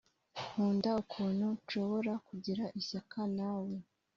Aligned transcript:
nkunda 0.47 0.89
ukuntu 1.01 1.45
nshobora 1.61 2.13
kugira 2.27 2.63
ishyaka 2.79 3.19
nawe. 3.37 3.75